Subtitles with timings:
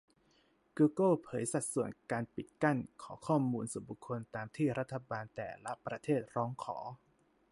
[0.77, 6.77] กูเกิลเผยสัดส่วนการปิดกั้น-ขอข้อมูลส่วนบุคคลตามที่รัฐบาลแต่ละประเทศร้องขอ